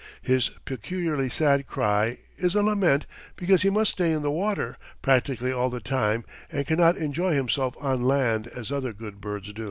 His 0.23 0.49
peculiarly 0.65 1.29
sad 1.29 1.67
cry 1.67 2.17
is 2.35 2.55
a 2.55 2.63
lament 2.63 3.05
because 3.35 3.61
he 3.61 3.69
must 3.69 3.91
stay 3.91 4.11
in 4.11 4.23
the 4.23 4.31
water 4.31 4.75
practically 5.03 5.51
all 5.51 5.69
the 5.69 5.79
time 5.79 6.25
and 6.51 6.65
cannot 6.65 6.97
enjoy 6.97 7.35
himself 7.35 7.75
on 7.79 8.01
land 8.01 8.47
as 8.47 8.71
other 8.71 8.93
good 8.93 9.21
birds 9.21 9.53
do. 9.53 9.59